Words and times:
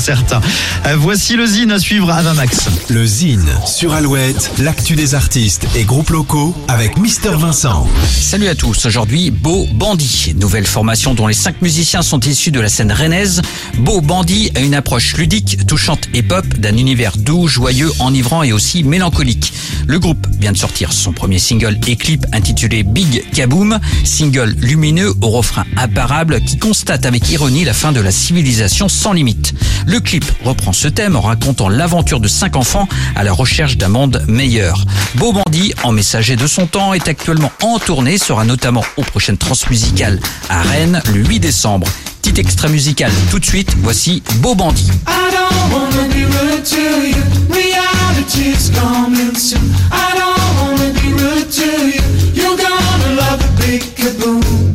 certains. 0.00 0.40
Euh, 0.86 0.96
voici 0.98 1.36
le 1.36 1.46
Zine 1.46 1.70
à 1.70 1.78
suivre 1.78 2.10
à 2.10 2.22
Max. 2.34 2.68
Le 2.88 3.06
Zine 3.06 3.46
sur 3.66 3.92
Alouette, 3.92 4.50
l'actu 4.58 4.96
des 4.96 5.14
artistes 5.14 5.66
et 5.76 5.84
groupes 5.84 6.10
locaux 6.10 6.56
avec 6.68 6.96
Mister 6.96 7.30
Vincent. 7.36 7.86
Salut 8.20 8.48
à 8.48 8.54
tous, 8.54 8.86
aujourd'hui 8.86 9.30
Beau 9.30 9.68
Bandit, 9.74 10.34
nouvelle 10.36 10.66
formation 10.66 11.14
dont 11.14 11.26
les 11.26 11.34
cinq 11.34 11.60
musiciens 11.62 12.02
sont 12.02 12.20
issus 12.20 12.50
de 12.50 12.60
la 12.60 12.68
scène 12.68 12.92
rennaise. 12.92 13.42
Beau 13.78 14.00
Bandit 14.00 14.50
a 14.54 14.60
une 14.60 14.74
approche 14.74 15.16
ludique, 15.16 15.66
touchante 15.66 16.08
et 16.14 16.22
pop 16.22 16.46
d'un 16.58 16.76
univers 16.76 17.16
doux, 17.16 17.46
joyeux, 17.46 17.92
enivrant 17.98 18.42
et 18.42 18.52
aussi 18.52 18.82
mélancolique. 18.82 19.52
Le 19.86 19.98
groupe 19.98 20.26
vient 20.40 20.52
de 20.52 20.56
sortir 20.56 20.92
son 20.92 21.12
premier 21.12 21.38
single 21.38 21.78
et 21.86 21.96
clip 21.96 22.26
intitulé 22.32 22.82
Big 22.84 23.24
Kaboom, 23.32 23.78
single 24.04 24.56
lumineux 24.60 25.12
au 25.20 25.28
refrain 25.30 25.64
imparable 25.76 26.40
qui 26.40 26.58
constate 26.58 27.04
avec 27.06 27.30
ironie 27.30 27.64
la 27.64 27.74
fin 27.74 27.92
de 27.92 28.00
la 28.00 28.12
civilisation 28.12 28.88
sans 28.88 29.12
limite. 29.12 29.52
Le 29.90 29.98
clip 29.98 30.24
reprend 30.44 30.72
ce 30.72 30.86
thème 30.86 31.16
en 31.16 31.20
racontant 31.20 31.68
l'aventure 31.68 32.20
de 32.20 32.28
cinq 32.28 32.54
enfants 32.54 32.88
à 33.16 33.24
la 33.24 33.32
recherche 33.32 33.76
d'un 33.76 33.88
monde 33.88 34.24
meilleur. 34.28 34.84
Beau 35.16 35.32
Bandit, 35.32 35.74
en 35.82 35.90
messager 35.90 36.36
de 36.36 36.46
son 36.46 36.68
temps, 36.68 36.94
est 36.94 37.08
actuellement 37.08 37.50
en 37.60 37.80
tournée, 37.80 38.16
sera 38.16 38.44
notamment 38.44 38.84
aux 38.96 39.02
prochaines 39.02 39.36
transmusicales 39.36 40.20
à 40.48 40.62
Rennes 40.62 41.02
le 41.12 41.24
8 41.24 41.40
décembre. 41.40 41.88
Petit 42.22 42.40
extrait 42.40 42.68
musical 42.68 43.10
tout 43.32 43.40
de 43.40 43.44
suite, 43.44 43.74
voici 43.78 44.22
Beau 44.36 44.54
Bandit. 44.54 44.92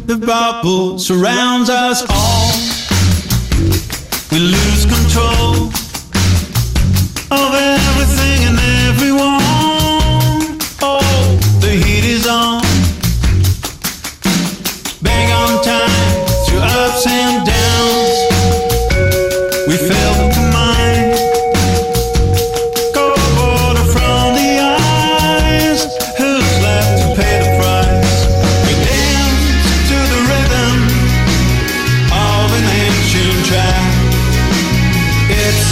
The 0.08 0.18
bubble 0.18 1.00
surrounds 1.00 1.70
us 1.70 2.04
all. 2.10 2.76
We 4.36 4.42
lose 4.42 4.86
control 4.86 5.72
of 7.32 7.54
everything 7.56 8.45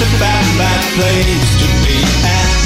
a 0.03 0.19
bad, 0.19 0.57
bad 0.57 0.83
place 0.95 1.61
to 1.61 1.67
be 1.85 2.03
at. 2.25 2.62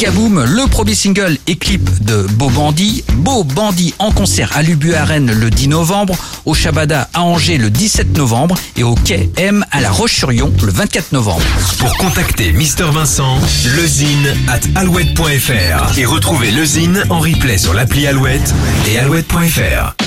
Kaboom. 0.00 0.44
Le 0.44 0.66
premier 0.66 0.94
single 0.94 1.36
et 1.46 1.56
clip 1.56 2.02
de 2.02 2.26
Beau 2.32 2.48
Bandit. 2.48 3.04
Beau 3.16 3.44
Bandit 3.44 3.94
en 3.98 4.12
concert 4.12 4.50
à 4.54 4.62
l'Ubu 4.62 4.94
le 5.18 5.50
10 5.50 5.68
novembre, 5.68 6.16
au 6.46 6.54
Shabada 6.54 7.10
à 7.12 7.20
Angers 7.20 7.58
le 7.58 7.68
17 7.68 8.16
novembre 8.16 8.54
et 8.78 8.82
au 8.82 8.94
Quai 8.94 9.30
M 9.36 9.62
à 9.70 9.82
La 9.82 9.90
Roche-sur-Yon 9.90 10.52
le 10.62 10.72
24 10.72 11.12
novembre. 11.12 11.42
Pour 11.78 11.94
contacter 11.98 12.52
Mister 12.52 12.86
Vincent, 12.90 13.38
lezine 13.76 14.34
at 14.48 14.60
alouette.fr 14.80 15.98
et 15.98 16.06
retrouver 16.06 16.50
lezine 16.50 17.04
en 17.10 17.20
replay 17.20 17.58
sur 17.58 17.74
l'appli 17.74 18.06
Alouette 18.06 18.54
et 18.88 18.98
alouette.fr. 18.98 19.99